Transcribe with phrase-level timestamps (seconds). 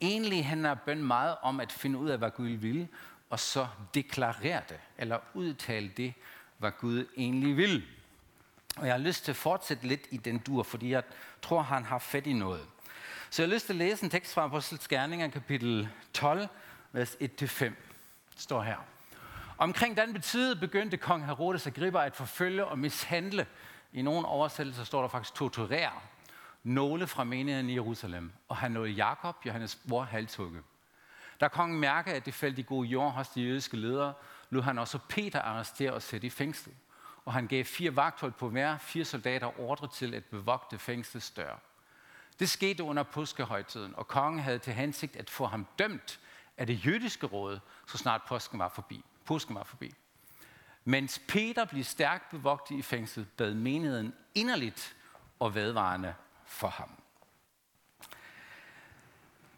[0.00, 2.88] Egentlig handler bøn meget om at finde ud af, hvad Gud vil,
[3.30, 6.14] og så deklarere det, eller udtale det,
[6.58, 7.84] hvad Gud egentlig vil.
[8.76, 11.02] Og jeg har lyst til at fortsætte lidt i den dur, fordi jeg
[11.42, 12.66] tror, han har fat i noget.
[13.30, 16.48] Så jeg har lyst til at læse en tekst fra Apostels Gerninger, kapitel 12,
[16.92, 17.72] vers 1-5.
[18.36, 18.76] Står her.
[19.58, 23.46] Omkring den betydede begyndte kong Herodes Agrippa at forfølge og mishandle.
[23.92, 25.92] I nogle oversættelser står der faktisk torturere
[26.66, 30.62] nogle fra menigheden i Jerusalem, og han nåede Jakob, Johannes bror, halshugge.
[31.40, 34.14] Da kongen mærkede, at det faldt i god jord hos de jødiske ledere,
[34.50, 36.72] lod han også Peter arrestere og sætte i fængsel.
[37.24, 41.58] Og han gav fire vagthold på hver, fire soldater ordre til at bevogte fængslets dør.
[42.38, 46.20] Det skete under påskehøjtiden, og kongen havde til hensigt at få ham dømt
[46.56, 49.04] af det jødiske råd, så snart påsken var forbi.
[49.24, 49.94] Påsken var forbi.
[50.84, 54.96] Mens Peter blev stærkt bevogtet i fængsel, bad menigheden inderligt
[55.38, 56.14] og vedvarende
[56.46, 56.90] for ham.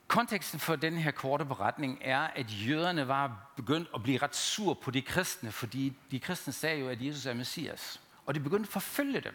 [0.08, 4.74] Konteksten for den her korte beretning er, at jøderne var begyndt at blive ret sur
[4.74, 8.00] på de kristne, fordi de kristne sagde jo, at Jesus er Messias.
[8.26, 9.34] Og de begyndte at forfølge dem.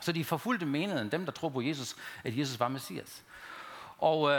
[0.00, 3.22] Så de forfulgte menigheden, dem der tror på Jesus, at Jesus var Messias.
[3.98, 4.36] Og øh,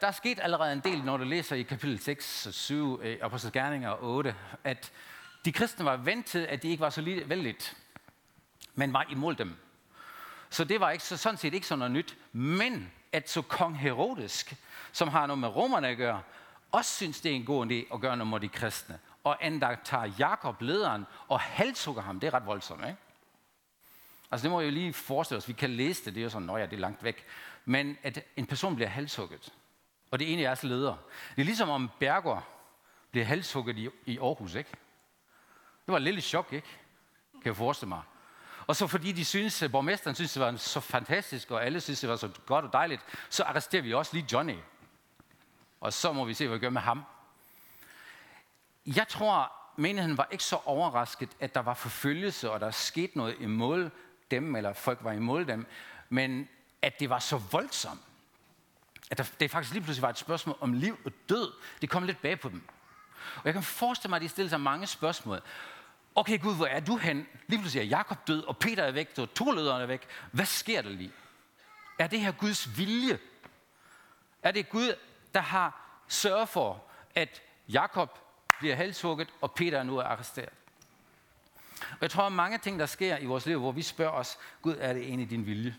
[0.00, 3.52] der er sket allerede en del, når du læser i kapitel 6 7, øh, Apostles
[3.52, 4.92] Gerninger 8, at
[5.44, 7.76] de kristne var vendt til, at de ikke var så vældigt,
[8.74, 9.56] men var imod dem.
[10.52, 12.16] Så det var ikke, så, sådan set ikke sådan noget nyt.
[12.32, 14.54] Men at så kong Herodes,
[14.92, 16.22] som har noget med romerne at gøre,
[16.72, 18.98] også synes, det er en god idé at gøre noget mod de kristne.
[19.24, 22.20] Og endda tager Jakob lederen og halshugger ham.
[22.20, 22.96] Det er ret voldsomt, ikke?
[24.30, 25.48] Altså det må jeg jo lige forestille os.
[25.48, 27.24] Vi kan læse det, det er jo sådan, at det er langt væk.
[27.64, 29.52] Men at en person bliver halshugget,
[30.10, 30.98] og det er en af jeres ledere.
[31.36, 32.40] Det er ligesom om Berger
[33.10, 34.70] bliver halshugget i, i Aarhus, ikke?
[35.86, 36.66] Det var et lille chok, ikke?
[37.32, 38.02] Kan jeg forestille mig.
[38.66, 42.10] Og så fordi de synes, borgmesteren synes, det var så fantastisk, og alle synes, det
[42.10, 44.56] var så godt og dejligt, så arresterer vi også lige Johnny.
[45.80, 47.04] Og så må vi se, hvad vi gør med ham.
[48.86, 53.36] Jeg tror, menigheden var ikke så overrasket, at der var forfølgelse, og der skete noget
[53.40, 53.90] imod
[54.30, 55.66] dem, eller folk var imod dem,
[56.08, 56.48] men
[56.82, 58.00] at det var så voldsomt.
[59.10, 61.52] At der, det faktisk lige pludselig var et spørgsmål om liv og død.
[61.80, 62.62] Det kom lidt bag på dem.
[63.36, 65.40] Og jeg kan forestille mig, at de stillede sig mange spørgsmål.
[66.14, 67.26] Okay Gud, hvor er du hen?
[67.46, 70.08] Lige pludselig er Jakob død, og Peter er væk, og to er væk.
[70.32, 71.12] Hvad sker der lige?
[71.98, 73.18] Er det her Guds vilje?
[74.42, 74.94] Er det Gud,
[75.34, 76.84] der har sørget for,
[77.14, 78.18] at Jakob
[78.58, 80.52] bliver halshugget, og Peter nu er arresteret?
[81.90, 84.38] Og jeg tror, at mange ting, der sker i vores liv, hvor vi spørger os,
[84.62, 85.76] Gud, er det egentlig din vilje?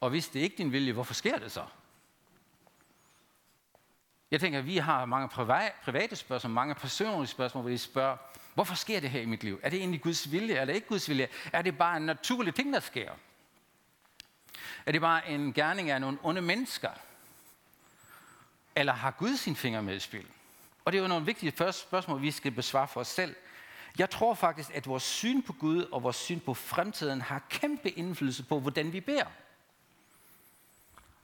[0.00, 1.64] Og hvis det ikke er din vilje, hvorfor sker det så?
[4.30, 5.28] Jeg tænker, at vi har mange
[5.84, 8.16] private spørgsmål, mange personlige spørgsmål, hvor vi spørger,
[8.58, 9.60] Hvorfor sker det her i mit liv?
[9.62, 11.28] Er det egentlig Guds vilje, eller ikke Guds vilje?
[11.52, 13.12] Er det bare en naturlig ting, der sker?
[14.86, 16.90] Er det bare en gerning af nogle onde mennesker?
[18.76, 20.26] Eller har Gud sin finger med i spil?
[20.84, 23.36] Og det er jo nogle vigtige første spørgsmål, vi skal besvare for os selv.
[23.98, 27.90] Jeg tror faktisk, at vores syn på Gud og vores syn på fremtiden har kæmpe
[27.90, 29.26] indflydelse på, hvordan vi beder.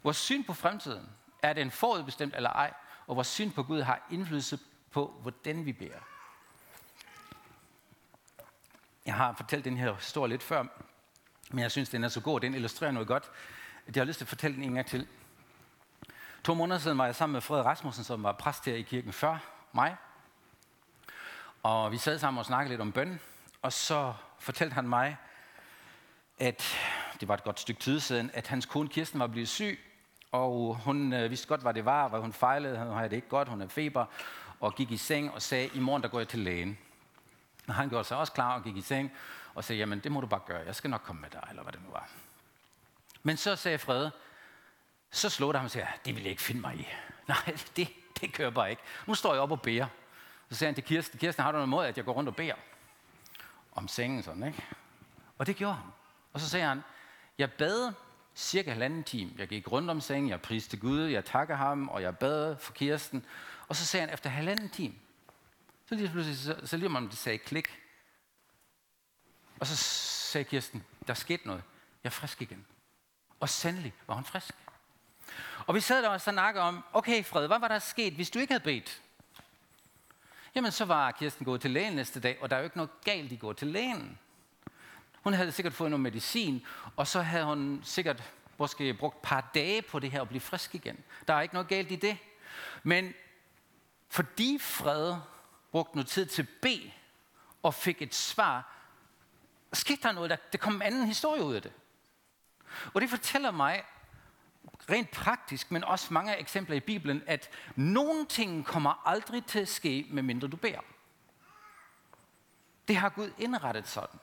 [0.03, 1.09] Vores syn på fremtiden,
[1.43, 2.72] er den forudbestemt eller ej,
[3.06, 4.59] og vores syn på Gud har indflydelse
[4.91, 6.13] på, hvordan vi beder.
[9.06, 10.65] Jeg har fortalt den her historie lidt før,
[11.50, 13.31] men jeg synes, den er så god, den illustrerer noget godt,
[13.87, 15.06] jeg har lyst til at fortælle den en gang til.
[16.44, 19.12] To måneder siden var jeg sammen med Fred Rasmussen, som var præst her i kirken
[19.12, 19.38] før
[19.72, 19.97] mig.
[21.62, 23.20] Og vi sad sammen og snakkede lidt om bøn,
[23.62, 25.16] og så fortalte han mig,
[26.38, 26.76] at
[27.21, 29.81] det var et godt stykke tid siden, at hans kone Kirsten var blevet syg,
[30.32, 33.28] og hun øh, vidste godt, hvad det var, hvad hun fejlede, hun havde det ikke
[33.28, 34.06] godt, hun havde feber,
[34.60, 36.78] og gik i seng og sagde, i morgen der går jeg til lægen.
[37.69, 39.12] Og han gjorde sig også klar og gik i seng
[39.54, 41.62] og sagde, jamen det må du bare gøre, jeg skal nok komme med dig, eller
[41.62, 42.08] hvad det nu var.
[43.22, 44.12] Men så sagde Frede,
[45.10, 46.88] så slog det ham og sagde, det vil jeg ikke finde mig i.
[47.28, 47.88] Nej, det,
[48.20, 48.82] det kører bare ikke.
[49.06, 49.86] Nu står jeg op og beder.
[50.50, 52.36] Så sagde han til Kirsten, Kirsten, har du noget måde, at jeg går rundt og
[52.36, 52.54] beder?
[53.72, 54.64] Om sengen sådan, ikke?
[55.38, 55.86] Og det gjorde han.
[56.32, 56.82] Og så sagde han,
[57.38, 57.92] jeg bad
[58.34, 59.30] cirka halvanden time.
[59.38, 62.72] Jeg gik rundt om sengen, jeg priste Gud, jeg takker ham, og jeg bad for
[62.72, 63.24] Kirsten.
[63.68, 64.94] Og så sagde han, efter halvanden time,
[65.89, 67.81] så lige pludselig, så, så lige om det sagde klik.
[69.60, 71.63] Og så sagde Kirsten, der skete noget.
[72.04, 72.66] Jeg er frisk igen.
[73.41, 74.54] Og sandelig var hun frisk.
[75.66, 78.39] Og vi sad der og snakkede om, okay Fred, hvad var der sket, hvis du
[78.39, 79.03] ikke havde bedt?
[80.54, 82.91] Jamen så var Kirsten gået til lægen næste dag, og der er jo ikke noget
[83.04, 84.19] galt i at gå til lægen.
[85.22, 86.66] Hun havde sikkert fået noget medicin,
[86.97, 88.22] og så havde hun sikkert
[88.59, 91.04] måske brugt et par dage på det her at blive frisk igen.
[91.28, 92.19] Der er ikke noget galt i det.
[92.83, 93.15] Men
[94.09, 95.16] fordi Fred
[95.74, 96.91] brugte noget tid til at bede,
[97.62, 98.72] og fik et svar,
[99.72, 101.72] skete der noget, der, der kom en anden historie ud af det.
[102.94, 103.84] Og det fortæller mig,
[104.91, 109.68] rent praktisk, men også mange eksempler i Bibelen, at nogle ting kommer aldrig til at
[109.68, 110.80] ske, medmindre du beder.
[112.88, 114.20] Det har Gud indrettet sådan.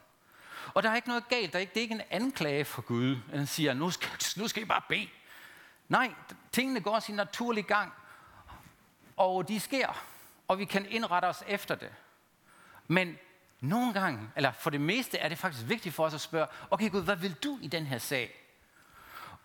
[0.74, 1.54] Og der er ikke noget galt.
[1.54, 3.18] Der er ikke, det er ikke en anklage for Gud.
[3.30, 5.10] Han siger, nu skal, nu skal I bare bede.
[5.90, 6.14] Nej,
[6.52, 7.94] tingene går sin naturlige gang.
[9.18, 10.11] Og de sker.
[10.52, 11.90] Og vi kan indrette os efter det.
[12.88, 13.18] Men
[13.60, 16.90] nogle gange, eller for det meste, er det faktisk vigtigt for os at spørge, okay
[16.90, 18.36] Gud, hvad vil du i den her sag?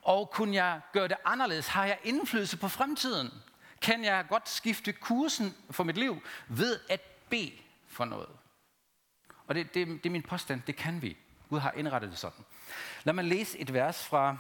[0.03, 1.69] Og kunne jeg gøre det anderledes?
[1.69, 3.32] Har jeg indflydelse på fremtiden?
[3.81, 7.52] Kan jeg godt skifte kursen for mit liv ved at bede
[7.88, 8.29] for noget?
[9.47, 11.17] Og det, det, det er min påstand, det kan vi.
[11.50, 12.44] Gud har indrettet det sådan.
[13.05, 14.37] Lad mig læse et vers fra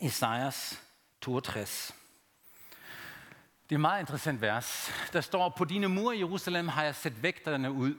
[0.00, 0.82] Esajas
[1.20, 1.94] 62.
[3.68, 4.92] Det er et meget interessant vers.
[5.12, 7.94] Der står, på dine mure i Jerusalem har jeg sat vægterne ud,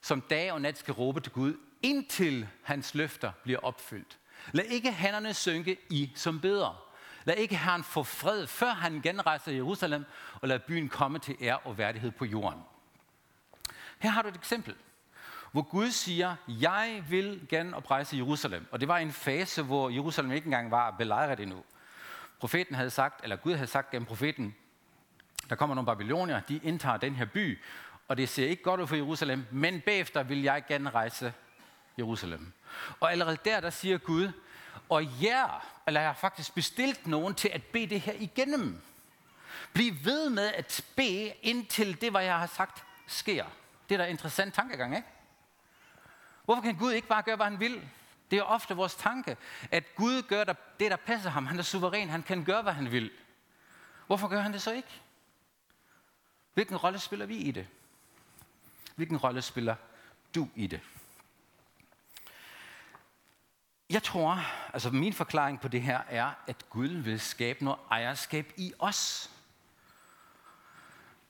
[0.00, 4.18] som dag og nat skal råbe til Gud, indtil hans løfter bliver opfyldt.
[4.52, 6.76] Lad ikke hænderne synke i som bedre.
[7.24, 10.04] Lad ikke Herren få fred, før han genrejser Jerusalem,
[10.34, 12.60] og lad byen komme til ære og værdighed på jorden.
[13.98, 14.74] Her har du et eksempel,
[15.52, 18.66] hvor Gud siger, jeg vil gerne oprejse Jerusalem.
[18.70, 21.64] Og det var en fase, hvor Jerusalem ikke engang var belejret endnu.
[22.40, 24.54] Profeten havde sagt, eller Gud havde sagt gennem profeten,
[25.50, 27.58] der kommer nogle babylonier, de indtager den her by,
[28.08, 31.32] og det ser ikke godt ud for Jerusalem, men bagefter vil jeg gerne rejse
[31.98, 32.52] Jerusalem.
[33.00, 34.32] Og allerede der, der siger Gud,
[34.88, 35.46] og ja,
[35.86, 38.80] eller jeg har faktisk bestilt nogen til at bede det her igennem.
[39.72, 43.44] Bliv ved med at bede, indtil det, hvad jeg har sagt, sker.
[43.88, 45.08] Det er da en interessant tankegang, ikke?
[46.44, 47.88] Hvorfor kan Gud ikke bare gøre, hvad han vil?
[48.30, 49.36] Det er ofte vores tanke,
[49.70, 50.44] at Gud gør
[50.80, 51.46] det, der passer ham.
[51.46, 53.10] Han er suveræn, han kan gøre, hvad han vil.
[54.06, 54.88] Hvorfor gør han det så ikke?
[56.58, 57.66] Hvilken rolle spiller vi i det?
[58.96, 59.76] Hvilken rolle spiller
[60.34, 60.80] du i det?
[63.90, 64.38] Jeg tror,
[64.72, 69.30] altså min forklaring på det her er, at Gud vil skabe noget ejerskab i os.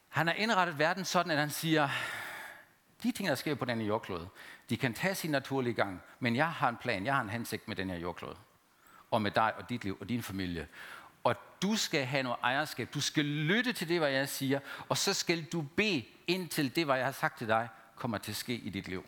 [0.09, 1.89] Han har indrettet verden sådan, at han siger,
[3.03, 4.29] de ting, der sker på denne jordklode,
[4.71, 7.69] de kan tage sin naturlige gang, men jeg har en plan, jeg har en hensigt
[7.69, 8.37] med den her jordklode.
[9.11, 10.69] Og med dig og dit liv og din familie.
[11.25, 12.95] Og du skal have noget ejerskab.
[12.95, 16.85] Du skal lytte til det, hvad jeg siger, og så skal du bede indtil det,
[16.85, 19.07] hvad jeg har sagt til dig, kommer til at ske i dit liv.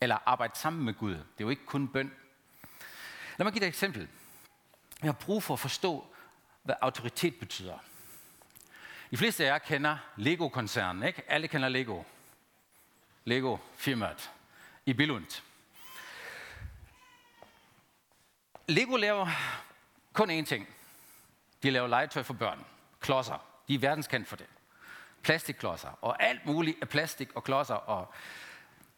[0.00, 1.10] Eller arbejde sammen med Gud.
[1.10, 2.12] Det er jo ikke kun bøn.
[3.36, 4.08] Lad mig give dig et eksempel.
[5.02, 6.06] Jeg har brug for at forstå,
[6.62, 7.78] hvad autoritet betyder.
[9.10, 11.30] De fleste af jer kender Lego-koncernen, ikke?
[11.30, 12.02] Alle kender Lego.
[13.24, 14.30] Lego-firmaet
[14.86, 15.42] i Billund.
[18.68, 19.28] Lego laver
[20.12, 20.68] kun én ting.
[21.62, 22.64] De laver legetøj for børn.
[23.00, 23.44] Klodser.
[23.68, 24.46] De er verdenskendt for det.
[25.22, 25.98] Plastikklodser.
[26.00, 27.74] Og alt muligt af plastik og klodser.
[27.74, 28.12] Og...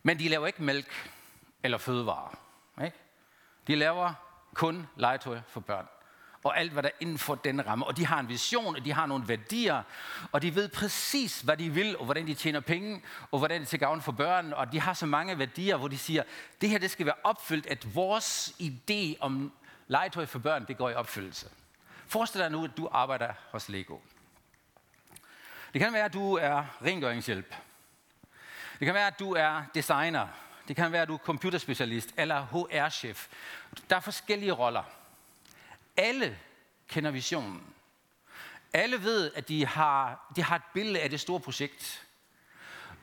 [0.02, 1.10] Men de laver ikke mælk
[1.62, 2.38] eller fødevarer.
[2.84, 2.96] Ikke?
[3.66, 4.14] De laver
[4.54, 5.86] kun legetøj for børn.
[6.44, 7.86] Og alt, hvad der er inden for den ramme.
[7.86, 9.82] Og de har en vision, og de har nogle værdier,
[10.32, 13.66] og de ved præcis, hvad de vil, og hvordan de tjener penge, og hvordan det
[13.66, 14.52] er til gavn for børn.
[14.52, 16.22] Og de har så mange værdier, hvor de siger,
[16.60, 19.52] det her det skal være opfyldt, at vores idé om
[19.86, 21.48] legetøj for børn, det går i opfyldelse.
[22.12, 23.98] Forestil dig nu, at du arbejder hos Lego.
[25.72, 27.54] Det kan være, at du er rengøringshjælp.
[28.78, 30.28] Det kan være, at du er designer.
[30.68, 33.28] Det kan være, at du er computerspecialist eller HR-chef.
[33.90, 34.82] Der er forskellige roller.
[35.96, 36.38] Alle
[36.88, 37.74] kender visionen.
[38.72, 42.06] Alle ved, at de har, de har et billede af det store projekt.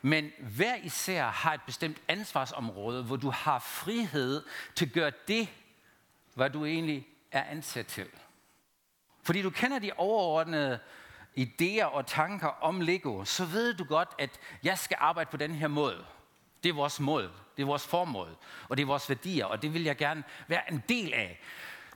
[0.01, 4.43] Men hver især har et bestemt ansvarsområde, hvor du har frihed
[4.75, 5.49] til at gøre det,
[6.33, 8.07] hvad du egentlig er ansat til.
[9.29, 10.79] Fordi du kender de overordnede
[11.37, 15.55] idéer og tanker om Lego, så ved du godt, at jeg skal arbejde på den
[15.55, 16.05] her måde.
[16.63, 18.37] Det er vores mål, det er vores formål,
[18.69, 21.39] og det er vores værdier, og det vil jeg gerne være en del af.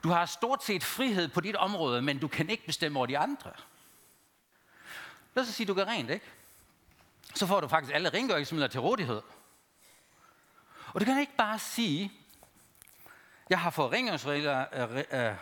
[0.02, 3.18] Du har stort set frihed på dit område, men du kan ikke bestemme over de
[3.18, 3.50] andre.
[5.34, 6.26] Lad os sige, at du gør rent, ikke?
[7.34, 9.22] Så får du faktisk alle rengøringsmidler til rådighed.
[10.92, 12.12] Og du kan ikke bare sige,
[13.50, 15.34] jeg har fået rengøringsmidler, øh, øh,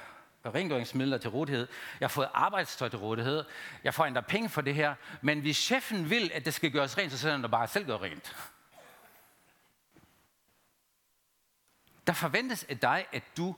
[0.44, 1.68] rengøringsmidler til rådighed,
[2.00, 3.44] jeg har fået arbejdstøj til rådighed,
[3.84, 6.98] jeg får endda penge for det her, men hvis chefen vil, at det skal gøres
[6.98, 8.36] rent, så sætter han bare selv gør rent.
[12.06, 13.56] Der forventes af dig, at du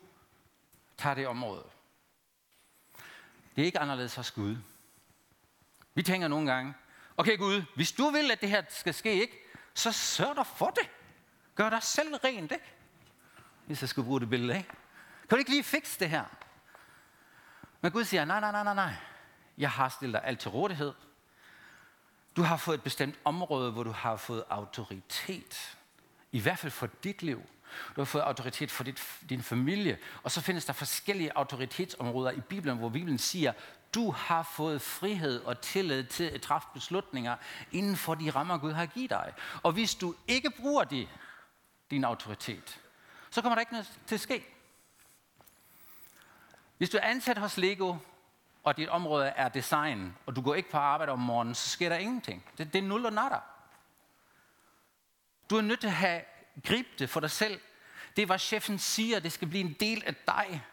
[0.98, 1.64] tager det område.
[3.56, 4.56] Det er ikke anderledes hos Gud.
[5.94, 6.74] Vi tænker nogle gange,
[7.16, 9.40] okay Gud, hvis du vil, at det her skal ske, ikke,
[9.74, 10.90] så sørg dig for det.
[11.54, 12.64] Gør dig selv rent, ikke?
[13.66, 14.68] Hvis jeg skulle bruge det billede, ikke?
[15.28, 16.24] Kan du ikke lige fikse det her?
[17.84, 18.94] Men Gud siger, nej, nej, nej, nej, nej.
[19.58, 20.92] Jeg har stillet dig alt til rådighed.
[22.36, 25.76] Du har fået et bestemt område, hvor du har fået autoritet.
[26.32, 27.42] I hvert fald for dit liv.
[27.96, 32.40] du har fået autoritet for dit, din familie, og så findes der forskellige autoritetsområder i
[32.40, 33.52] Bibelen, hvor Bibelen siger,
[33.94, 37.36] du har fået frihed og tillid til at træffe beslutninger
[37.72, 39.32] inden for de rammer, Gud har givet dig.
[39.62, 41.08] Og hvis du ikke bruger de,
[41.90, 42.80] din autoritet,
[43.30, 44.44] så kommer der ikke noget til at ske.
[46.84, 47.96] Hvis du er ansat hos Lego,
[48.64, 51.88] og dit område er design, og du går ikke på arbejde om morgenen, så sker
[51.88, 52.44] der ingenting.
[52.58, 53.40] Det, det er nul og natter.
[55.50, 56.22] Du er nødt til at have
[56.64, 57.60] gribe det for dig selv.
[58.16, 60.64] Det er, hvad chefen siger, det skal blive en del af dig.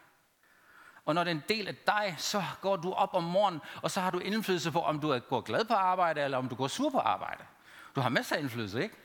[1.04, 3.90] Og når det er en del af dig, så går du op om morgenen, og
[3.90, 6.68] så har du indflydelse på, om du går glad på arbejde, eller om du går
[6.68, 7.44] sur på arbejde.
[7.94, 8.96] Du har masser af indflydelse, ikke?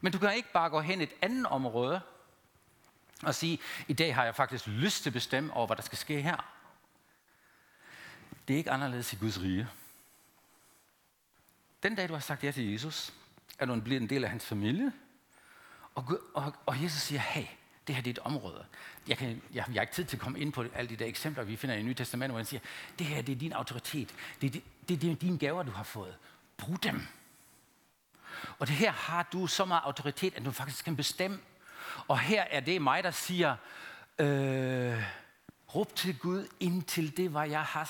[0.00, 2.00] Men du kan ikke bare gå hen et andet område
[3.22, 3.58] og sige,
[3.88, 6.54] i dag har jeg faktisk lyst til at bestemme over, hvad der skal ske her.
[8.48, 9.68] Det er ikke anderledes i Guds rige.
[11.82, 13.12] Den dag, du har sagt ja til Jesus,
[13.58, 14.92] er du blevet en del af hans familie.
[15.94, 17.46] Og, og, og Jesus siger, hey,
[17.86, 18.64] det her det er et område.
[19.08, 21.06] Jeg, kan, jeg, jeg har ikke tid til at komme ind på alle de der
[21.06, 22.60] eksempler, vi finder i Nye Testament, hvor han siger,
[22.98, 24.14] det her det er din autoritet.
[24.40, 26.16] Det det, det, det er dine gaver, du har fået.
[26.56, 27.06] Brug dem.
[28.58, 31.38] Og det her har du så meget autoritet, at du faktisk kan bestemme.
[32.08, 33.56] Og her er det mig, der siger,
[34.18, 35.04] øh,
[35.74, 37.84] råb til Gud, indtil det, hvad jeg har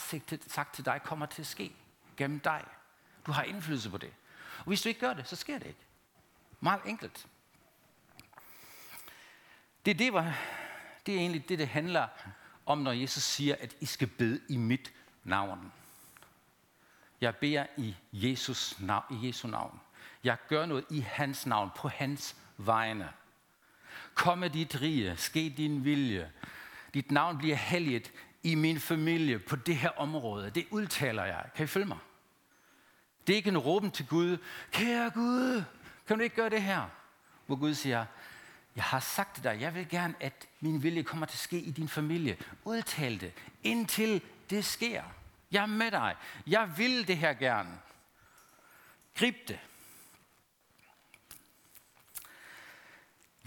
[0.49, 1.73] sagt til dig, kommer til at ske
[2.17, 2.65] gennem dig.
[3.27, 4.13] Du har indflydelse på det.
[4.59, 5.81] Og hvis du ikke gør det, så sker det ikke.
[6.61, 7.27] Meget enkelt.
[9.87, 10.39] Det, det, var,
[11.07, 12.09] det er egentlig det, det handler
[12.67, 14.93] om, når Jesus siger, at I skal bede i mit
[15.25, 15.73] navn.
[17.21, 19.81] Jeg beder i Jesus navn, i Jesu navn.
[20.25, 23.09] Jeg gør noget i hans navn, på hans vegne.
[24.21, 26.31] Komme dit rige, ske din vilje.
[26.95, 28.13] Dit navn bliver helliget
[28.43, 30.51] i min familie på det her område.
[30.51, 31.45] Det udtaler jeg.
[31.57, 31.99] Kan I følge mig?
[33.27, 34.39] Det er ikke en råben til Gud,
[34.73, 35.63] kære Gud,
[36.07, 36.91] kan du ikke gøre det her?
[37.47, 38.05] Hvor Gud siger,
[38.77, 41.59] jeg har sagt til dig, jeg vil gerne, at min vilje kommer til at ske
[41.59, 42.37] i din familie.
[42.65, 45.03] Udtal det, indtil det sker.
[45.53, 46.17] Jeg er med dig.
[46.47, 47.79] Jeg vil det her gerne.
[49.19, 49.59] Grib det.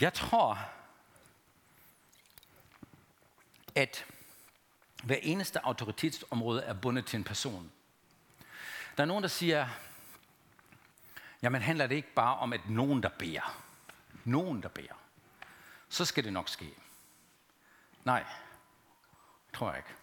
[0.04, 0.60] Jeg tror,
[3.76, 4.06] at
[5.04, 7.72] hver eneste autoritetsområde er bundet til en person.
[8.98, 9.68] Der er nogen, der siger,
[11.42, 13.64] jamen handler det ikke bare om, at nogen, der beder.
[14.24, 14.94] Nogen, der beder.
[15.90, 16.74] Så skal det nok ske.
[18.04, 18.26] Nej,
[19.54, 19.94] tror jeg ikke.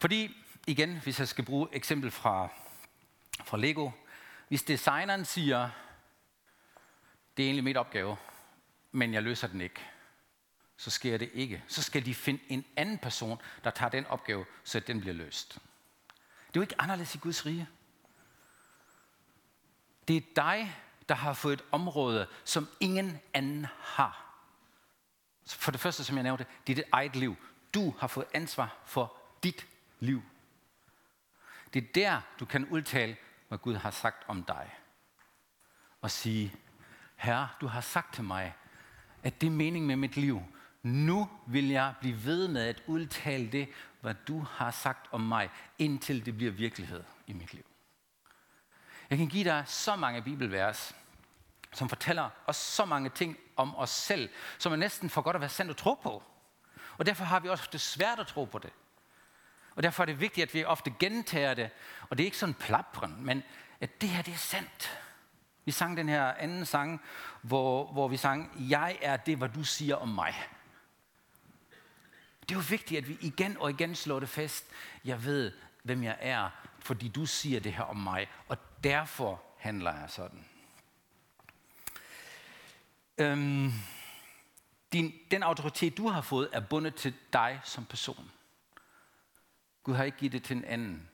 [0.00, 0.36] Fordi,
[0.66, 2.48] igen, hvis jeg skal bruge eksempel fra,
[3.44, 3.90] fra Lego.
[4.48, 5.70] Hvis designeren siger,
[7.36, 8.16] det er egentlig mit opgave,
[8.92, 9.80] men jeg løser den ikke,
[10.76, 11.64] så sker det ikke.
[11.68, 15.54] Så skal de finde en anden person, der tager den opgave, så den bliver løst.
[15.54, 17.68] Det er jo ikke anderledes i Guds rige.
[20.08, 20.76] Det er dig,
[21.08, 24.26] der har fået et område, som ingen anden har.
[25.46, 27.36] For det første, som jeg nævnte, det er dit eget liv.
[27.74, 29.66] Du har fået ansvar for dit
[30.00, 30.22] liv.
[31.74, 33.16] Det er der, du kan udtale,
[33.48, 34.74] hvad Gud har sagt om dig.
[36.00, 36.54] Og sige,
[37.16, 38.54] Herre, du har sagt til mig,
[39.22, 40.42] at det er mening med mit liv.
[40.82, 43.68] Nu vil jeg blive ved med at udtale det,
[44.00, 47.64] hvad du har sagt om mig, indtil det bliver virkelighed i mit liv.
[49.10, 50.94] Jeg kan give dig så mange bibelvers,
[51.72, 55.40] som fortæller os så mange ting om os selv, som er næsten for godt at
[55.40, 56.22] være sandt at tro på.
[56.98, 58.70] Og derfor har vi også det svært at tro på det.
[59.74, 61.70] Og derfor er det vigtigt, at vi ofte gentager det.
[62.10, 63.42] Og det er ikke sådan plapren, men
[63.80, 64.98] at det her det er sandt.
[65.64, 67.02] Vi sang den her anden sang,
[67.42, 70.34] hvor, hvor vi sang, jeg er det, hvad du siger om mig.
[72.40, 74.66] Det er jo vigtigt, at vi igen og igen slår det fast.
[75.04, 75.52] Jeg ved,
[75.82, 80.44] hvem jeg er, fordi du siger det her om mig, og derfor handler jeg sådan.
[83.18, 83.72] Øhm,
[84.92, 88.30] din, den autoritet, du har fået, er bundet til dig som person.
[89.82, 91.08] Gud har ikke givet det til en anden.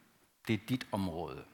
[0.49, 1.45] Det er dit område.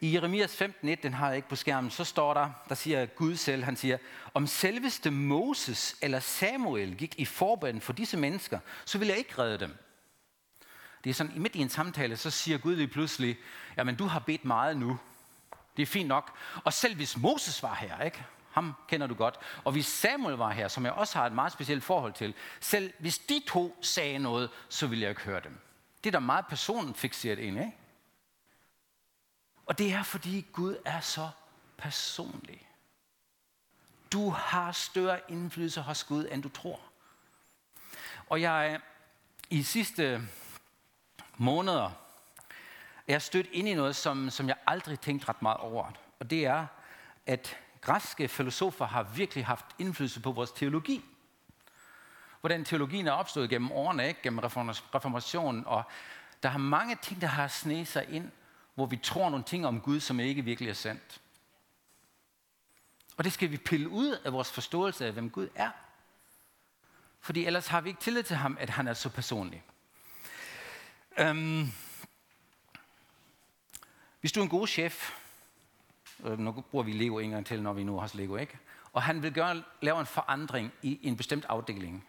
[0.00, 3.36] I Jeremias 15.1, den har jeg ikke på skærmen, så står der, der siger Gud
[3.36, 3.98] selv, han siger,
[4.34, 9.38] om selveste Moses eller Samuel gik i forbøn for disse mennesker, så vil jeg ikke
[9.38, 9.76] redde dem.
[11.04, 13.36] Det er sådan, midt i en samtale, så siger Gud lige pludselig,
[13.76, 14.98] jamen du har bedt meget nu.
[15.76, 16.36] Det er fint nok.
[16.64, 18.24] Og selv hvis Moses var her, ikke?
[18.50, 21.52] ham kender du godt, og hvis Samuel var her, som jeg også har et meget
[21.52, 25.58] specielt forhold til, selv hvis de to sagde noget, så ville jeg ikke høre dem.
[26.04, 27.72] Det er da meget personfixeret ind, ikke?
[29.68, 31.30] Og det er, fordi Gud er så
[31.76, 32.68] personlig.
[34.12, 36.80] Du har større indflydelse hos Gud, end du tror.
[38.28, 38.80] Og jeg
[39.50, 40.28] i sidste
[41.36, 41.90] måneder
[43.08, 45.92] er stødt ind i noget, som, som jeg aldrig tænkt ret meget over.
[46.20, 46.66] Og det er,
[47.26, 51.04] at græske filosofer har virkelig haft indflydelse på vores teologi.
[52.40, 54.22] Hvordan teologien er opstået gennem årene, ikke?
[54.22, 54.38] gennem
[54.94, 55.82] reformationen, og
[56.42, 58.30] der har mange ting, der har sneget sig ind,
[58.78, 61.20] hvor vi tror nogle ting om Gud, som ikke virkelig er sandt.
[63.16, 65.70] Og det skal vi pille ud af vores forståelse af, hvem Gud er.
[67.20, 69.62] Fordi ellers har vi ikke tillid til ham, at han er så personlig.
[71.18, 71.72] Øhm,
[74.20, 75.12] hvis du er en god chef,
[76.24, 78.58] øh, nu bruger vi Lego en gang til, når vi nu har Lego, ikke?
[78.92, 82.08] og han vil gøre, lave en forandring i en bestemt afdeling,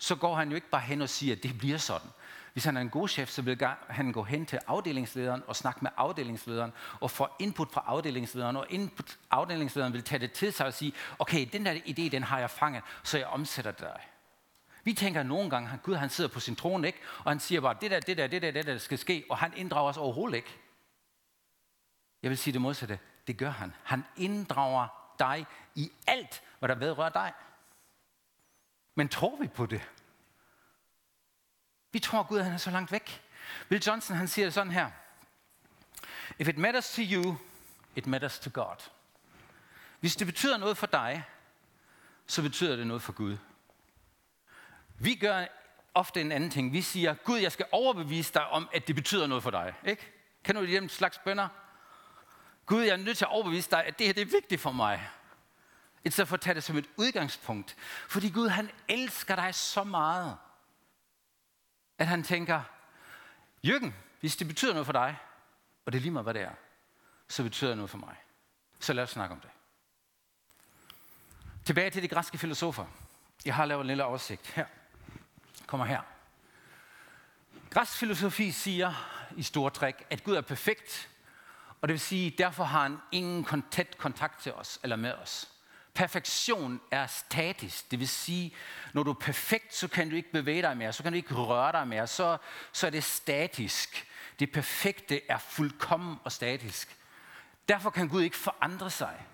[0.00, 2.10] så går han jo ikke bare hen og siger, at det bliver sådan.
[2.52, 5.78] Hvis han er en god chef, så vil han gå hen til afdelingslederen og snakke
[5.82, 10.66] med afdelingslederen og få input fra afdelingslederen, og input, afdelingslederen vil tage det til sig
[10.66, 13.88] og sige, okay, den der idé, den har jeg fanget, så jeg omsætter det.
[14.84, 16.98] Vi tænker nogle gange, at Gud han sidder på sin trone, ikke?
[17.24, 19.38] og han siger bare, det der, det der, det der, det der skal ske, og
[19.38, 20.56] han inddrager os overhovedet ikke.
[22.22, 22.98] Jeg vil sige det modsatte.
[23.26, 23.72] Det gør han.
[23.82, 24.86] Han inddrager
[25.18, 27.32] dig i alt, hvad der vedrører dig.
[29.00, 29.88] Men tror vi på det?
[31.92, 33.22] Vi tror, Gud han er så langt væk.
[33.68, 34.90] Bill Johnson han siger det sådan her.
[36.38, 37.36] If it matters to you,
[37.96, 38.76] it matters to God.
[40.00, 41.24] Hvis det betyder noget for dig,
[42.26, 43.36] så betyder det noget for Gud.
[44.98, 45.46] Vi gør
[45.94, 46.72] ofte en anden ting.
[46.72, 49.74] Vi siger, Gud, jeg skal overbevise dig om, at det betyder noget for dig.
[49.84, 50.12] Ikke?
[50.44, 51.48] Kan du den slags bønder?
[52.66, 54.72] Gud, jeg er nødt til at overbevise dig, at det her det er vigtigt for
[54.72, 55.10] mig.
[56.04, 57.76] I stedet for at tage det som et udgangspunkt.
[58.08, 60.36] Fordi Gud, han elsker dig så meget,
[61.98, 62.62] at han tænker,
[63.64, 65.18] Jørgen, hvis det betyder noget for dig,
[65.86, 66.54] og det er lige meget, hvad det er,
[67.28, 68.16] så betyder det noget for mig.
[68.78, 69.50] Så lad os snakke om det.
[71.64, 72.86] Tilbage til de græske filosofer.
[73.44, 74.66] Jeg har lavet en lille oversigt her.
[75.66, 76.02] Kommer her.
[77.70, 78.94] Græsk filosofi siger
[79.36, 81.08] i store træk, at Gud er perfekt,
[81.80, 85.48] og det vil sige, derfor har han ingen tæt kontakt til os eller med os.
[85.94, 87.90] Perfektion er statisk.
[87.90, 88.54] Det vil sige,
[88.92, 91.34] når du er perfekt, så kan du ikke bevæge dig mere, så kan du ikke
[91.34, 92.36] røre dig mere, så,
[92.72, 94.06] så er det statisk.
[94.38, 96.96] Det perfekte er fuldkommen og statisk.
[97.68, 99.26] Derfor kan Gud ikke forandre sig.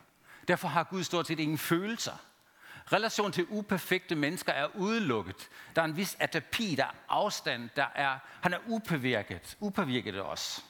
[0.49, 2.17] Derfor har Gud stort set ingen følelser.
[2.93, 5.49] Relation til uperfekte mennesker er udelukket.
[5.77, 10.21] Der er en vis atapi, der er afstand, der er, han er upåvirket, upåvirket af
[10.21, 10.65] os.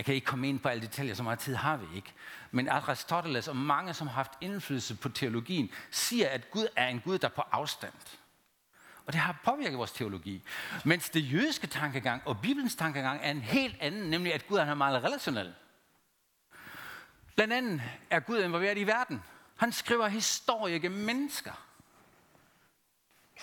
[0.00, 2.12] Jeg kan ikke komme ind på alle detaljer, så meget tid har vi ikke.
[2.50, 7.00] Men Aristoteles og mange, som har haft indflydelse på teologien, siger, at Gud er en
[7.00, 7.92] Gud, der er på afstand.
[9.06, 10.42] Og det har påvirket vores teologi.
[10.84, 14.74] Mens det jødiske tankegang og Bibelens tankegang er en helt anden, nemlig at Gud er
[14.74, 15.54] meget relationel.
[17.34, 19.22] Blandt andet er Gud involveret i verden.
[19.56, 21.52] Han skriver historie gennem mennesker.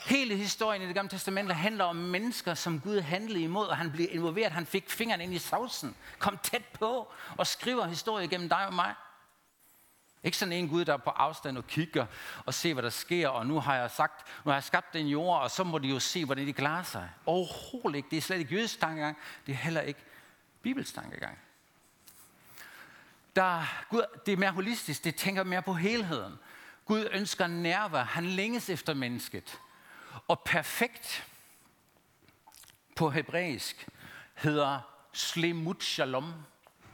[0.06, 3.92] Hele historien i det gamle testament handler om mennesker, som Gud handlede imod, og han
[3.92, 4.52] blev involveret.
[4.52, 8.74] Han fik fingeren ind i sausen, kom tæt på og skriver historie gennem dig og
[8.74, 8.94] mig.
[10.24, 12.06] Ikke sådan en Gud, der er på afstand og kigger
[12.46, 15.08] og ser, hvad der sker, og nu har jeg sagt, nu har jeg skabt den
[15.08, 17.10] jord, og så må de jo se, hvordan de klarer sig.
[17.26, 18.10] Overhovedet ikke.
[18.10, 19.18] Det er slet ikke jødisk tankegang.
[19.46, 20.00] Det er heller ikke
[20.62, 21.40] Bibels tankegang.
[23.36, 25.04] Der, Gud, det er mere holistisk.
[25.04, 26.40] Det tænker mere på helheden.
[26.86, 28.04] Gud ønsker nærvær.
[28.04, 29.60] Han længes efter mennesket.
[30.28, 31.28] Og perfekt
[32.96, 33.88] på hebraisk
[34.34, 34.80] hedder
[35.14, 36.34] slemut shalom,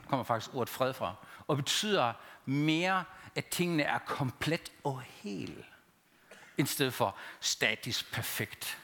[0.10, 1.15] kommer faktisk ordet fred fra,
[1.48, 2.13] og betyder
[2.46, 3.04] mere,
[3.36, 5.65] at tingene er komplet og hel,
[6.58, 8.78] i stedet for statisk perfekt.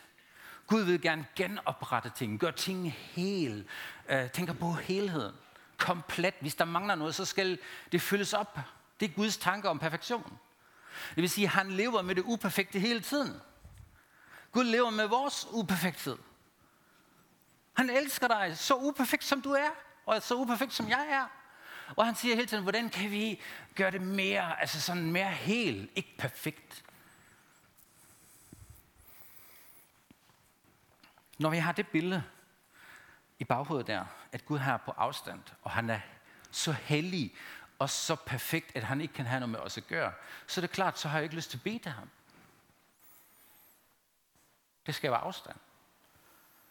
[0.68, 3.68] Gud vil gerne genoprette ting, gøre tingene hel,
[4.10, 5.36] øh, tænker på helheden,
[5.78, 6.34] komplet.
[6.42, 7.60] Hvis der mangler noget, så skal
[7.92, 8.60] det fyldes op.
[9.00, 10.38] Det er Guds tanke om perfektion.
[11.10, 13.42] Det vil sige, at han lever med det uperfekte hele tiden.
[14.52, 16.18] Gud lever med vores uperfekthed.
[17.74, 19.70] Han elsker dig så uperfekt, som du er,
[20.06, 21.28] og så uperfekt, som jeg er.
[21.96, 23.42] Og han siger hele tiden, hvordan kan vi
[23.76, 26.84] gøre det mere, altså sådan mere helt, ikke perfekt.
[31.38, 32.24] Når vi har det billede
[33.40, 36.00] i baghovedet der, at Gud er på afstand, og han er
[36.52, 37.36] så hellig
[37.80, 40.14] og så perfekt, at han ikke kan have noget med os at gøre,
[40.48, 42.10] så er det klart, så har jeg ikke lyst til at bede til ham.
[44.90, 45.58] Det skal afstand.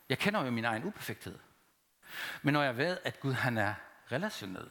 [0.08, 1.38] Jeg kender jo min egen uperfekthed.
[2.42, 3.74] Men når jeg ved, at Gud han er
[4.12, 4.70] relationel,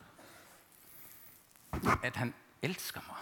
[2.03, 3.17] at han elsker mig,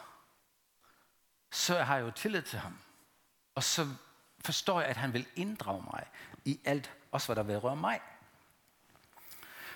[1.51, 2.77] så har jeg jo tillid til ham.
[3.55, 3.87] Og så
[4.45, 6.05] forstår jeg, at han vil inddrage mig
[6.45, 8.01] i alt, også hvad der vedrører mig.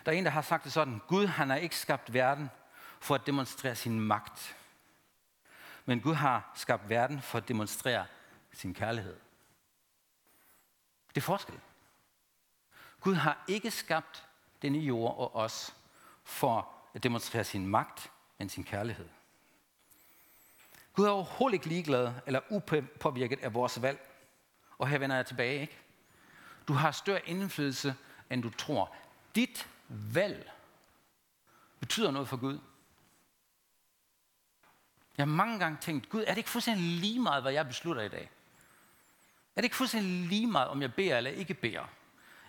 [0.06, 2.50] Der er en, der har sagt det sådan, Gud han har ikke skabt verden
[3.00, 4.56] for at demonstrere sin magt.
[5.86, 8.06] Men Gud har skabt verden for at demonstrere
[8.54, 9.16] sin kærlighed.
[11.20, 11.60] Det er forskel.
[13.02, 14.28] Gud har ikke skabt
[14.62, 15.76] denne jord og os
[16.24, 19.10] for at demonstrere sin magt, men sin kærlighed.
[20.94, 24.00] Gud er overhovedet ikke ligeglad eller upåvirket af vores valg.
[24.78, 25.78] Og her vender jeg tilbage, ikke?
[26.68, 27.96] Du har større indflydelse,
[28.30, 28.96] end du tror.
[29.36, 30.52] Dit valg
[31.80, 32.60] betyder noget for Gud.
[35.18, 38.02] Jeg har mange gange tænkt, Gud, er det ikke fuldstændig lige meget, hvad jeg beslutter
[38.02, 38.32] i dag?
[39.60, 41.90] Er det ikke fuldstændig lige meget, om jeg beder eller ikke beder?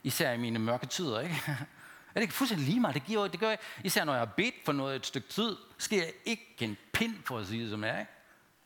[0.02, 1.42] Især i mine mørke tider, ikke?
[1.48, 2.94] Er det ikke fuldstændig lige meget?
[2.94, 5.56] Det, giver, det gør jeg, især når jeg har bedt for noget et stykke tid,
[5.78, 7.98] sker jeg ikke en pind, for at sige det som er.
[7.98, 8.10] Ikke?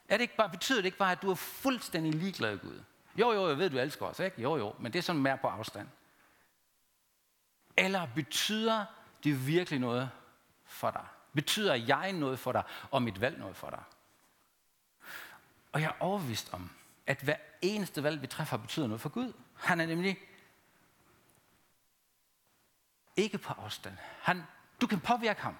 [0.08, 2.82] Er det ikke bare, betyder det ikke bare, at du er fuldstændig ligeglad, Gud?
[3.16, 4.42] Jo, jo, jeg ved, du elsker os, ikke?
[4.42, 5.88] Jo, jo, men det er sådan mere på afstand.
[7.76, 8.84] Eller betyder
[9.24, 10.10] det virkelig noget
[10.64, 11.06] for dig?
[11.32, 13.82] Betyder jeg noget for dig, og mit valg noget for dig?
[15.72, 16.70] Og jeg er overbevist om,
[17.06, 19.32] at hver eneste valg, vi træffer, betyder noget for Gud.
[19.54, 20.18] Han er nemlig
[23.16, 23.96] ikke på afstand.
[24.20, 24.42] Han,
[24.80, 25.56] du kan påvirke ham.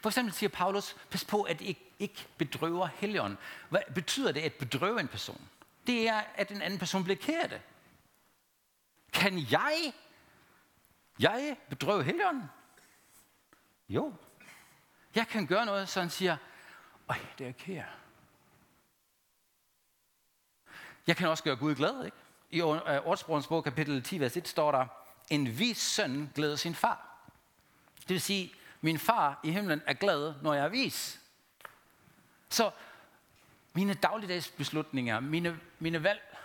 [0.00, 3.38] For eksempel siger Paulus, pas på, at I ikke, bedrøver helligånden.
[3.68, 5.48] Hvad betyder det at bedrøve en person?
[5.86, 7.60] Det er, at en anden person bliver ked af det.
[9.12, 9.92] Kan jeg,
[11.18, 12.44] jeg bedrøve helligånden?
[13.88, 14.14] Jo.
[15.14, 16.36] Jeg kan gøre noget, så han siger,
[17.08, 17.86] Øj, det er kære.
[21.06, 22.16] Jeg kan også gøre Gud glad, ikke?
[22.50, 24.86] I øh, Ordsprogens bog, kapitel 10, vers 1, står der,
[25.30, 27.16] en vis søn glæder sin far.
[27.96, 31.20] Det vil sige, min far i himlen er glad, når jeg er vis.
[32.48, 32.70] Så
[33.72, 36.36] mine dagligdags beslutninger, mine, mine valg,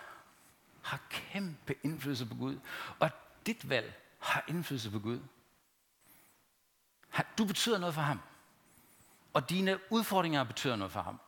[0.81, 2.59] har kæmpe indflydelse på Gud.
[2.99, 3.09] Og
[3.45, 5.19] dit valg har indflydelse på Gud.
[7.37, 8.19] Du betyder noget for ham.
[9.33, 11.19] Og dine udfordringer betyder noget for ham.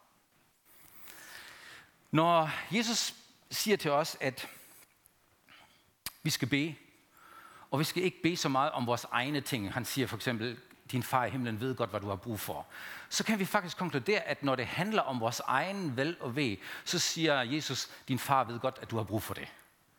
[2.11, 3.15] Når Jesus
[3.51, 4.47] siger til os, at
[6.23, 6.75] vi skal bede,
[7.71, 9.73] og vi skal ikke bede så meget om vores egne ting.
[9.73, 10.57] Han siger for eksempel,
[10.91, 12.65] din far i himlen ved godt, hvad du har brug for.
[13.09, 16.57] Så kan vi faktisk konkludere, at når det handler om vores egen vel og ved,
[16.85, 19.47] så siger Jesus, din far ved godt, at du har brug for det.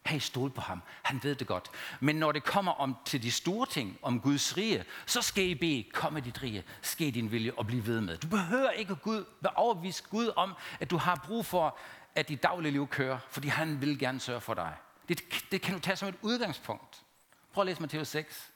[0.06, 0.82] Hey, stol på ham.
[1.02, 1.70] Han ved det godt.
[2.00, 5.54] Men når det kommer om til de store ting, om Guds rige, så skal I
[5.54, 8.18] bede, kom med dit rige, ske din vilje og blive ved med.
[8.18, 11.78] Du behøver ikke Gud, være overbevist Gud om, at du har brug for,
[12.14, 14.76] at dit daglige liv kører, fordi han vil gerne sørge for dig.
[15.08, 17.02] Det, det kan du tage som et udgangspunkt.
[17.52, 18.52] Prøv at læse Matthæus 6.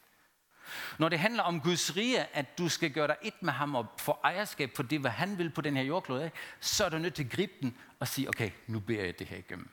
[0.97, 3.85] Når det handler om Guds rige, at du skal gøre dig et med ham og
[3.97, 7.13] få ejerskab på det, hvad han vil på den her jordklode, så er du nødt
[7.13, 9.69] til at gribe den og sige, okay, nu beder jeg det her igennem.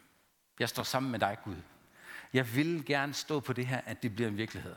[0.59, 1.57] Jeg står sammen med dig, Gud.
[2.33, 4.77] Jeg vil gerne stå på det her, at det bliver en virkelighed.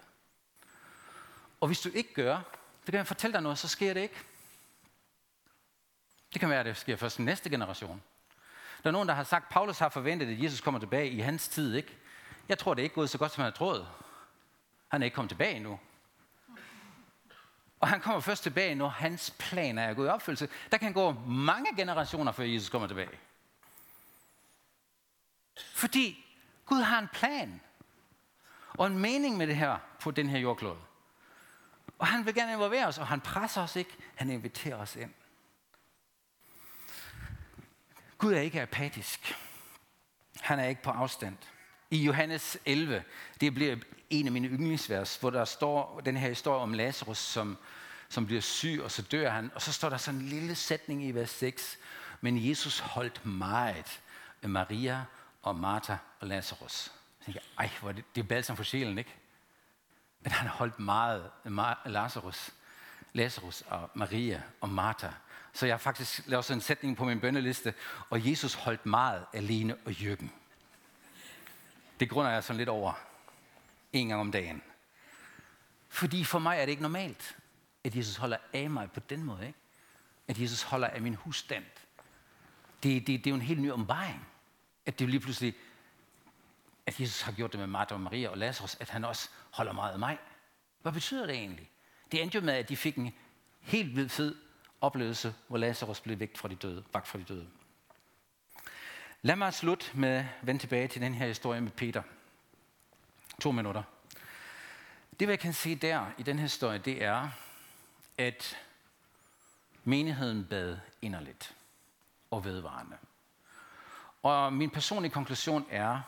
[1.62, 2.36] Og hvis du ikke gør,
[2.86, 4.16] det kan jeg fortælle dig noget, så sker det ikke.
[6.34, 8.04] Det kan være, at det sker først næste generation.
[8.84, 11.20] Der er nogen, der har sagt, at Paulus har forventet, at Jesus kommer tilbage i
[11.20, 11.76] hans tid.
[11.76, 11.98] Ikke?
[12.50, 13.88] Jeg tror, det er ikke gået så godt, som han har troet.
[14.88, 15.80] Han er ikke kommet tilbage endnu.
[17.80, 20.50] Og han kommer først tilbage, når hans planer er gået i opfyldelse.
[20.72, 23.20] Der kan gå mange generationer, før Jesus kommer tilbage.
[25.74, 26.26] Fordi
[26.66, 27.62] Gud har en plan
[28.70, 30.80] og en mening med det her på den her jordklode.
[32.00, 35.14] Og han vil gerne involvere os, og han presser os ikke, han inviterer os ind.
[38.28, 39.36] Gud er ikke apatisk.
[40.40, 41.38] Han er ikke på afstand.
[41.90, 43.04] I Johannes 11,
[43.42, 43.76] det bliver
[44.10, 47.58] en af mine yndlingsvers, hvor der står den her historie om Lazarus, som,
[48.10, 49.52] som bliver syg, og så dør han.
[49.56, 51.78] Og så står der sådan en lille sætning i vers 6.
[52.22, 54.02] Men Jesus holdt meget
[54.42, 55.04] af Maria
[55.42, 56.72] og Martha og Lazarus.
[56.72, 56.92] Så
[57.26, 59.16] tænker jeg, ej, hvor er det, det er balsam for sjælen, ikke?
[60.22, 62.50] Men han holdt meget af Lazarus,
[63.14, 65.10] Lazarus og Maria og Martha.
[65.54, 67.74] Så jeg har faktisk lavet sådan en sætning på min bønneliste,
[68.10, 70.32] og Jesus holdt meget alene og jøkken.
[72.00, 72.94] Det grunder jeg sådan lidt over
[73.94, 74.64] en gang om dagen.
[75.90, 77.38] Fordi for mig er det ikke normalt,
[77.84, 79.48] at Jesus holder af mig på den måde.
[79.48, 79.60] Ikke?
[80.28, 81.66] At Jesus holder af min husstand.
[82.84, 84.28] Det, det, det er jo en helt ny omvejning.
[84.86, 85.56] At det lige pludselig,
[86.86, 89.72] at Jesus har gjort det med Martha og Maria og Lazarus, at han også holder
[89.72, 90.18] meget af mig.
[90.82, 91.70] Hvad betyder det egentlig?
[92.12, 93.14] Det endte jo med, at de fik en
[93.60, 94.36] helt vildt fed
[94.82, 97.48] oplevelse, hvor Lazarus blev væk fra de døde, vagt fra de døde.
[99.22, 102.02] Lad mig slutte med at vende tilbage til den her historie med Peter.
[103.42, 103.84] To minutter.
[105.20, 107.30] Det, vi kan se der i den her historie, det er,
[108.18, 108.58] at
[109.84, 111.56] menigheden bad inderligt
[112.32, 112.98] og vedvarende.
[114.24, 116.02] Og min personlige konklusion er,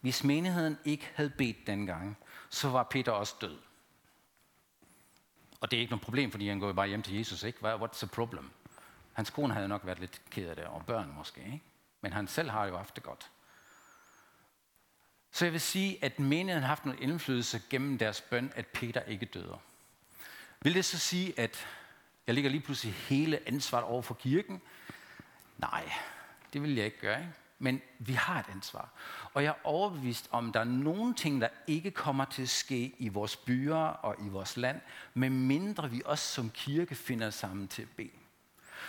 [0.00, 2.16] hvis menigheden ikke havde bedt dengang,
[2.50, 3.58] så var Peter også død.
[5.64, 7.74] Og det er ikke noget problem, fordi han går bare hjem til Jesus, ikke?
[7.74, 8.50] What's the problem?
[9.12, 11.60] Hans kone havde nok været lidt ked af det, og børn måske, ikke?
[12.00, 13.30] Men han selv har jo haft det godt.
[15.30, 19.02] Så jeg vil sige, at menigheden har haft noget indflydelse gennem deres bøn, at Peter
[19.02, 19.56] ikke døder.
[20.60, 21.66] Vil det så sige, at
[22.26, 24.62] jeg ligger lige pludselig hele ansvaret over for kirken?
[25.58, 25.92] Nej,
[26.52, 27.20] det vil jeg ikke gøre.
[27.20, 27.32] Ikke?
[27.58, 28.88] Men vi har et ansvar.
[29.34, 32.48] Og jeg er overbevist om, at der er nogle ting, der ikke kommer til at
[32.48, 34.80] ske i vores byer og i vores land,
[35.14, 38.10] medmindre vi også som kirke finder sammen til at bede.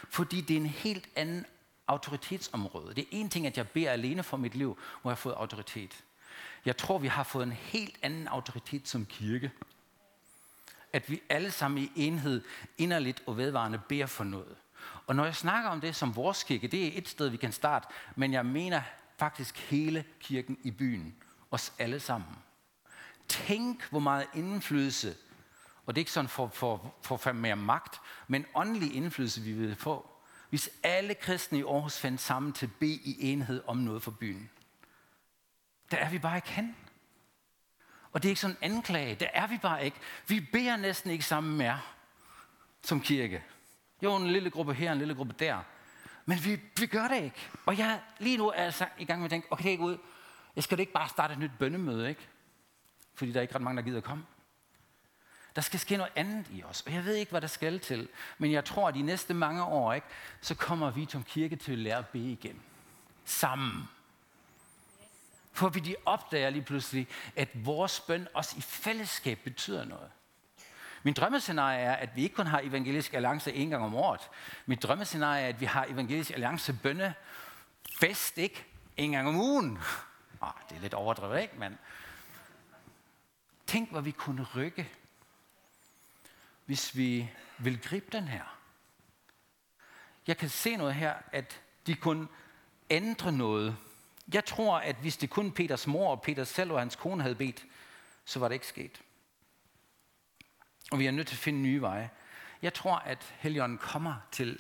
[0.10, 1.46] Fordi det er en helt anden
[1.88, 2.96] autoritetsområde.
[2.96, 5.34] Det er en ting, at jeg beder alene for mit liv, hvor jeg har fået
[5.34, 6.04] autoritet.
[6.66, 9.52] Jeg tror, vi har fået en helt anden autoritet som kirke.
[10.94, 12.44] At vi alle sammen i enhed
[12.78, 14.56] inderligt og vedvarende beder for noget.
[15.08, 17.52] Og når jeg snakker om det som vores kirke, det er et sted, vi kan
[17.52, 18.82] starte, men jeg mener
[19.18, 21.16] faktisk hele kirken i byen.
[21.52, 22.36] Os alle sammen.
[23.28, 25.16] Tænk, hvor meget indflydelse,
[25.86, 29.52] og det er ikke sådan for, for, for, for mere magt, men åndelig indflydelse, vi
[29.52, 30.10] vil få,
[30.50, 34.50] hvis alle kristne i Aarhus fandt sammen til B i enhed om noget for byen.
[35.92, 36.76] Der er vi bare ikke hen.
[38.12, 39.16] Og det er ikke sådan en anklage.
[39.16, 39.98] Der er vi bare ikke.
[40.28, 41.82] Vi beder næsten ikke sammen mere
[42.82, 43.44] som kirke.
[44.02, 45.60] Jo, en lille gruppe her, en lille gruppe der.
[46.26, 47.50] Men vi, vi gør det ikke.
[47.66, 49.98] Og jeg lige nu er altså i gang med at tænke, okay ud,
[50.56, 52.28] jeg skal da ikke bare starte et nyt bønnemøde, ikke?
[53.16, 54.26] Fordi der er ikke ret mange, der gider at komme.
[55.56, 58.10] Der skal ske noget andet i os, og jeg ved ikke, hvad der skal til.
[58.38, 60.08] Men jeg tror, at de næste mange år, ikke,
[60.42, 62.62] så kommer vi som kirke til at lære at bede igen.
[63.26, 63.84] Sammen.
[65.52, 70.12] For vi de opdager lige pludselig, at vores bøn også i fællesskab betyder noget.
[71.06, 74.30] Min drømmescenarie er, at vi ikke kun har evangelisk alliance en gang om året.
[74.66, 77.14] Mit drømmescenarie er, at vi har evangelisk alliance bønne
[78.00, 78.66] fest, ikke?
[78.98, 79.80] En gang om ugen.
[80.42, 81.54] Ah, det er lidt overdrevet, ikke?
[81.58, 81.78] Men
[83.68, 84.90] tænk, hvor vi kunne rykke,
[86.66, 88.58] hvis vi vil gribe den her.
[90.28, 92.28] Jeg kan se noget her, at de kunne
[92.90, 93.78] ændre noget.
[94.34, 97.36] Jeg tror, at hvis det kun Peters mor og Peter selv og hans kone havde
[97.36, 97.66] bedt,
[98.26, 99.02] så var det ikke sket.
[100.92, 102.10] Og vi er nødt til at finde nye veje.
[102.62, 104.60] Jeg tror, at Helligånden kommer til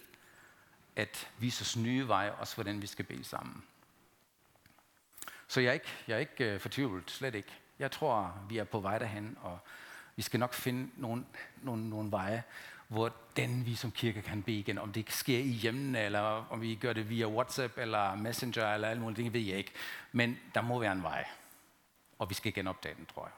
[0.95, 3.63] at vise os nye veje, også hvordan vi skal bede sammen.
[5.47, 7.51] Så jeg er ikke, jeg er ikke øh, fortvivlet, slet ikke.
[7.79, 9.59] Jeg tror, vi er på vej derhen, og
[10.15, 11.25] vi skal nok finde nogle,
[11.61, 12.43] nogle, nogle veje,
[12.87, 14.77] hvor den vi som kirke kan bede igen.
[14.77, 18.87] Om det sker i hjemmen, eller om vi gør det via WhatsApp, eller Messenger, eller
[18.87, 19.71] alle mulige ting, ved jeg ikke.
[20.11, 21.25] Men der må være en vej,
[22.19, 23.31] og vi skal genopdage den, tror jeg.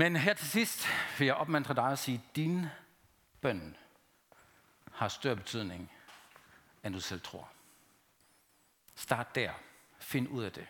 [0.00, 0.86] Men her til sidst
[1.18, 2.66] vil jeg opmuntre dig at sige, at din
[3.40, 3.76] bøn
[4.92, 5.92] har større betydning,
[6.84, 7.48] end du selv tror.
[8.94, 9.52] Start der.
[9.98, 10.66] Find ud af det.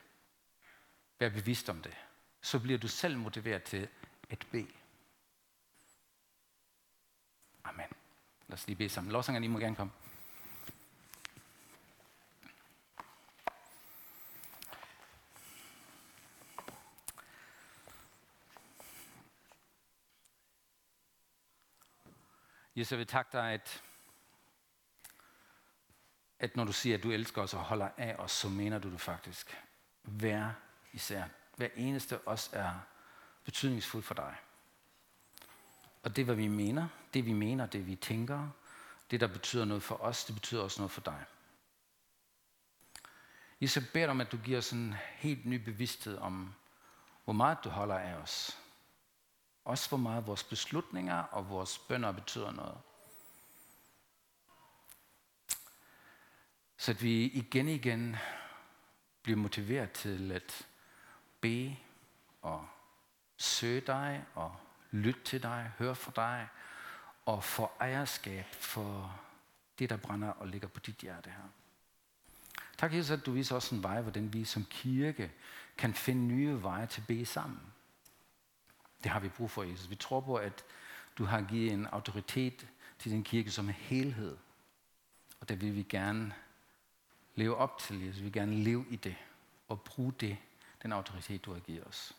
[1.19, 1.97] Vær bevidst om det.
[2.41, 3.89] Så bliver du selv motiveret til
[4.31, 4.69] at bede.
[7.65, 7.87] Amen.
[8.49, 9.13] Lad os lige bede sammen.
[9.13, 9.93] Lovsangerne, I må gerne komme.
[22.79, 23.83] Jesus, jeg vil takke dig, at,
[26.39, 28.91] at når du siger, at du elsker os og holder af os, så mener du
[28.91, 29.59] det faktisk.
[30.03, 30.53] Hver
[30.93, 31.25] især.
[31.57, 32.81] Hver eneste os er
[33.45, 34.37] betydningsfuld for dig.
[36.03, 38.49] Og det, hvad vi mener, det vi mener, det vi tænker,
[39.11, 41.25] det, der betyder noget for os, det betyder også noget for dig.
[43.61, 46.55] Jesus, jeg beder om, at du giver os en helt ny bevidsthed om,
[47.25, 48.59] hvor meget du holder af os.
[49.69, 52.79] Også hvor meget vores beslutninger og vores bønder betyder noget.
[56.77, 58.17] Så at vi igen og igen
[59.23, 60.67] bliver motiveret til at
[61.41, 61.77] bede
[62.43, 62.69] og
[63.37, 64.57] søge dig og
[64.91, 66.49] lytte til dig, høre fra dig
[67.25, 69.21] og få ejerskab for
[69.79, 71.49] det, der brænder og ligger på dit hjerte her.
[72.79, 75.33] Tak, Jesus, at du viser os en vej, hvordan vi som kirke
[75.79, 77.73] kan finde nye veje til at bede sammen.
[79.03, 79.91] Det har vi brug for, Jesus.
[79.91, 80.65] Vi tror på, at
[81.19, 84.37] du har givet en autoritet til din kirke som en helhed.
[85.41, 86.35] Og det vil vi gerne
[87.35, 88.19] leve op til, Jesus.
[88.19, 89.17] Vi vil gerne leve i det
[89.69, 90.37] og bruge det,
[90.83, 92.17] den autoritet, du har givet os.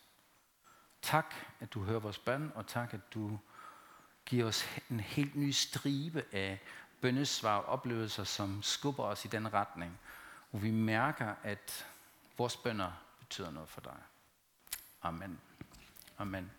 [1.02, 3.40] Tak, at du hører vores bøn, og tak, at du
[4.26, 6.60] giver os en helt ny stribe af
[7.02, 10.00] bønnesvar og oplevelser, som skubber os i den retning,
[10.50, 11.86] hvor vi mærker, at
[12.38, 13.98] vores bønder betyder noget for dig.
[15.02, 15.40] Amen.
[16.18, 16.52] Amen.